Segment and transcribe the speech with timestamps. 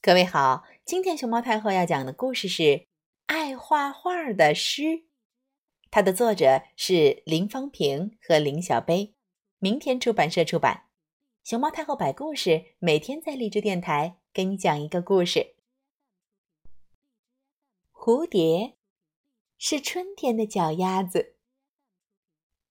[0.00, 2.62] 各位好，今天熊猫太后要讲的故事是
[3.26, 4.82] 《爱画画的诗》，
[5.90, 9.16] 它的作者是林芳平和林小杯，
[9.58, 10.84] 明天出版社出版。
[11.42, 15.56] 熊猫太后摆故事，每天在励志电台给你讲一个故事。
[17.92, 18.76] 蝴蝶
[19.58, 21.34] 是春天的脚丫子，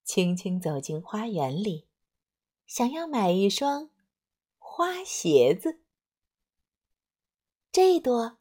[0.06, 1.90] 轻轻走进花园里，
[2.66, 3.90] 想要买一双
[4.58, 5.82] 花鞋子。
[7.72, 8.40] 这朵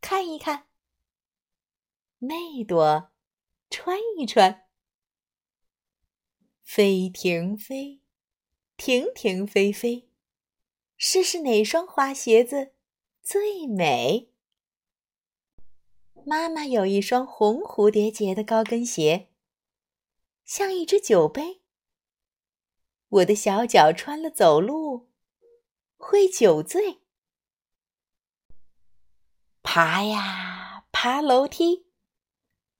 [0.00, 0.66] 看一看，
[2.18, 3.10] 那朵
[3.70, 4.68] 穿一穿，
[6.62, 8.02] 飞停飞，
[8.76, 10.10] 停停飞飞，
[10.96, 12.74] 试试哪双花鞋子
[13.22, 14.32] 最美。
[16.26, 19.30] 妈妈有一双红蝴蝶结的高跟鞋，
[20.44, 21.62] 像一只酒杯。
[23.08, 25.08] 我的小脚穿了走路
[25.96, 27.00] 会酒醉。
[29.72, 31.86] 爬呀爬楼梯，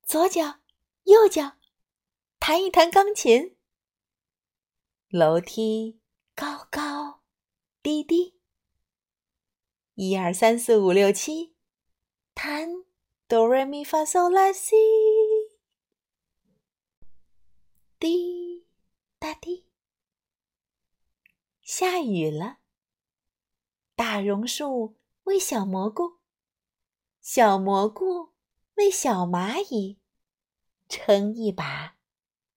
[0.03, 0.59] 左脚
[1.05, 1.53] 右脚，
[2.41, 3.57] 弹一弹钢琴。
[5.09, 6.01] 楼梯
[6.35, 7.23] 高高
[7.81, 8.41] 低低，
[9.95, 11.55] 一二三四五六七，
[12.35, 12.69] 弹
[13.29, 14.75] 哆来咪发嗦拉西，
[18.01, 18.67] 滴
[19.21, 19.69] 答滴。
[21.63, 22.59] 下雨了，
[23.95, 26.19] 大榕树喂小蘑菇。
[27.33, 28.33] 小蘑菇
[28.75, 30.01] 为小蚂蚁
[30.89, 31.97] 撑一把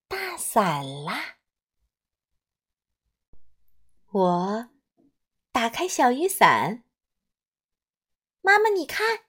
[0.07, 1.37] 大伞啦！
[4.09, 4.69] 我
[5.51, 6.83] 打开小雨伞，
[8.41, 9.25] 妈妈你看，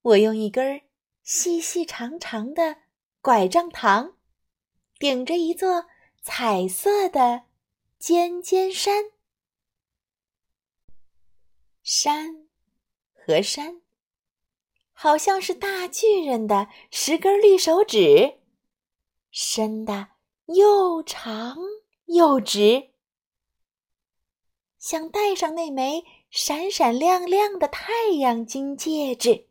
[0.00, 0.88] 我用一根
[1.22, 2.84] 细细长长的
[3.20, 4.16] 拐杖糖
[4.98, 5.84] 顶着一座
[6.22, 7.44] 彩色的
[7.98, 9.10] 尖尖山，
[11.82, 12.47] 山。
[13.28, 13.82] 河山，
[14.90, 18.38] 好像是大巨人的十根绿手指，
[19.30, 20.12] 伸的
[20.46, 21.58] 又长
[22.06, 22.88] 又直，
[24.78, 29.46] 想戴上那枚闪闪亮亮的太阳金戒指。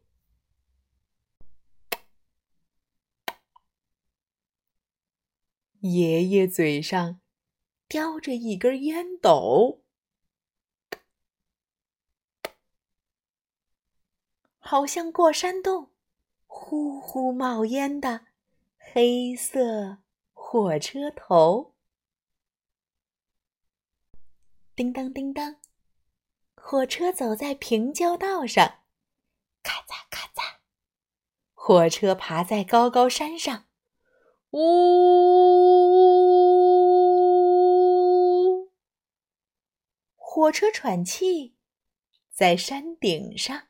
[5.81, 7.21] 爷爷嘴上
[7.87, 9.83] 叼着一根烟斗。
[14.69, 15.91] 好像过山洞，
[16.45, 18.25] 呼呼冒烟的
[18.77, 19.99] 黑色
[20.33, 21.73] 火车头。
[24.75, 25.55] 叮当叮当，
[26.53, 28.79] 火车走在平交道上，
[29.63, 30.57] 咔嚓咔嚓，
[31.53, 33.67] 火车爬在高高山上，
[34.51, 34.59] 呜，
[40.17, 41.55] 火车喘气
[42.29, 43.69] 在山顶上。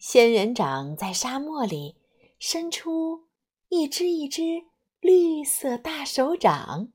[0.00, 1.94] 仙人掌在沙漠里
[2.38, 3.28] 伸出
[3.68, 4.64] 一只一只
[4.98, 6.90] 绿色大手掌，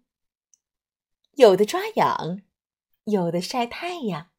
[1.34, 2.42] 有的抓痒，
[3.04, 4.32] 有的晒太阳，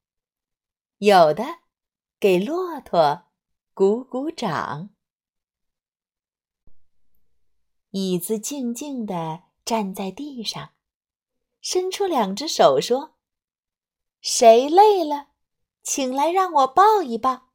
[0.98, 1.60] 有的
[2.18, 3.26] 给骆驼
[3.72, 4.90] 鼓鼓掌。
[7.90, 10.72] 椅子静静地站在地上，
[11.60, 13.14] 伸出两只手说
[14.20, 15.28] ：“谁累了，
[15.84, 17.45] 请来让我抱一抱。”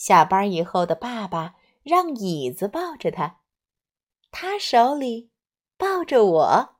[0.00, 3.40] 下班以后的爸爸让椅子抱着他，
[4.30, 5.30] 他手里
[5.76, 6.76] 抱着我。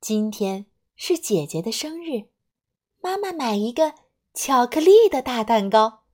[0.00, 2.30] 今天是姐姐的生日，
[3.02, 3.92] 妈妈买一个
[4.32, 6.04] 巧克力的大蛋糕，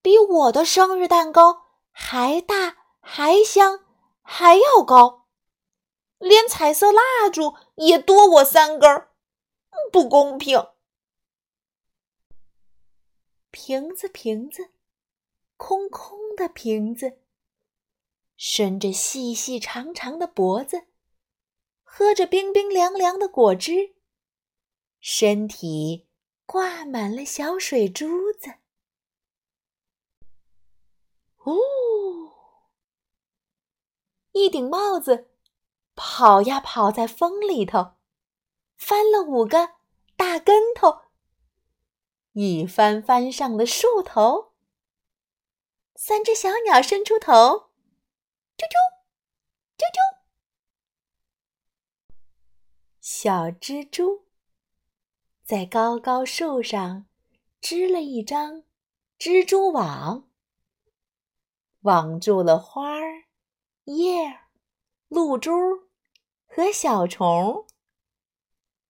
[0.00, 3.80] 比我的生日蛋糕还大、还香、
[4.22, 5.26] 还要高，
[6.18, 9.10] 连彩色蜡烛也多我三根儿，
[9.90, 10.64] 不公平。
[13.66, 14.70] 瓶子，瓶子，
[15.56, 17.18] 空空的瓶子，
[18.36, 20.86] 伸着细细长长的脖子，
[21.82, 23.96] 喝着冰冰凉凉的果汁，
[25.00, 26.06] 身体
[26.44, 28.54] 挂满了小水珠子。
[31.44, 32.30] 呜，
[34.30, 35.28] 一顶帽子
[35.96, 37.94] 跑呀跑在风里头，
[38.76, 39.72] 翻了五个
[40.14, 41.05] 大跟头。
[42.38, 44.52] 一翻翻上了树头，
[45.94, 47.70] 三只小鸟伸出头，
[48.58, 48.76] 啾啾，
[49.78, 50.18] 啾啾。
[53.00, 54.26] 小蜘蛛
[55.44, 57.06] 在高高树上
[57.58, 58.64] 织了一张
[59.18, 60.28] 蜘蛛网，
[61.80, 63.24] 网住了花儿、
[63.84, 64.50] 叶儿、
[65.08, 65.50] 露珠
[66.44, 67.66] 和小虫。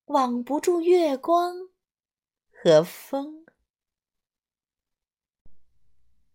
[0.07, 1.69] 网不住月光
[2.67, 3.47] 和风。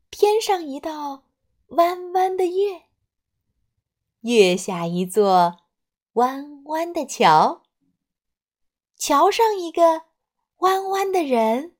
[0.09, 1.25] 天上一道
[1.67, 2.83] 弯弯的月，
[4.21, 5.65] 月下一座
[6.13, 7.63] 弯弯的桥，
[8.95, 10.03] 桥上一个
[10.59, 11.75] 弯弯的人，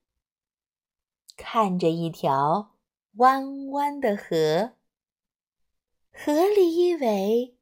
[1.38, 2.76] 看着一条
[3.14, 4.74] 弯弯的河，
[6.12, 7.58] 河里一尾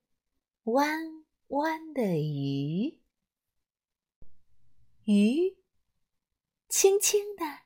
[0.63, 2.99] 弯弯的鱼。
[5.03, 5.58] 鱼
[6.69, 7.61] 轻轻地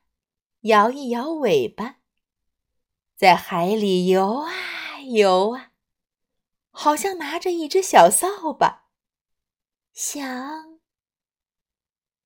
[0.62, 1.96] 摇一摇尾巴，
[3.14, 5.72] 在海里游啊游啊，
[6.70, 8.88] 好像拿着一只小扫把，
[9.92, 10.80] 想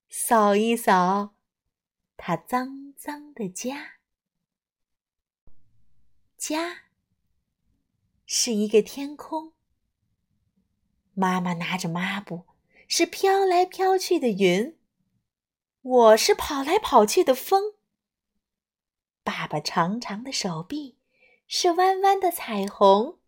[0.08, 1.34] 扫一扫
[2.16, 3.98] 它脏脏的家。
[6.36, 6.84] 家
[8.24, 9.52] 是一个天空，
[11.14, 12.46] 妈妈拿着抹布，
[12.86, 14.77] 是飘来飘去的云。
[15.80, 17.74] 我是跑来跑去的风，
[19.22, 20.98] 爸爸长长的手臂
[21.46, 23.20] 是弯弯的彩虹，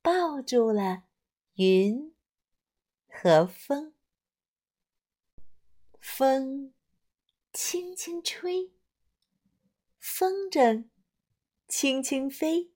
[0.00, 1.04] 抱住了
[1.54, 2.14] 云
[3.08, 3.94] 和风。
[6.00, 6.72] 风
[7.52, 8.72] 轻轻吹，
[9.98, 10.88] 风筝
[11.66, 12.72] 轻轻飞，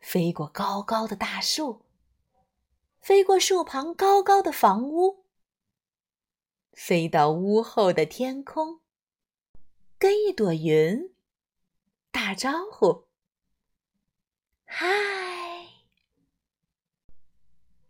[0.00, 1.84] 飞过高高的大树，
[2.98, 5.19] 飞过树旁高高的房屋。
[6.72, 8.80] 飞到屋后的天空，
[9.98, 11.14] 跟一朵云
[12.10, 13.08] 打招呼
[14.64, 14.86] ：“嗨！”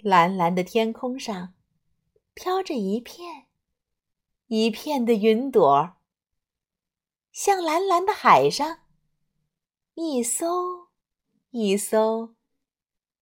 [0.02, 1.54] 蓝蓝的天空上
[2.34, 3.46] 飘着一片
[4.46, 5.96] 一片的云朵，
[7.32, 8.80] 像蓝蓝的海上
[9.94, 10.88] 一艘
[11.50, 12.34] 一艘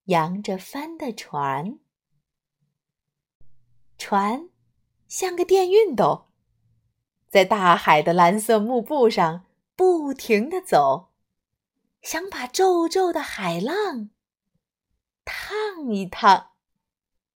[0.05, 1.79] 扬着帆的船，
[3.97, 4.49] 船。
[5.09, 6.27] 像个电熨斗，
[7.29, 9.43] 在大海的蓝色幕布上
[9.75, 11.09] 不停地走，
[12.03, 14.11] 想把皱皱的海浪
[15.25, 16.48] 烫一烫。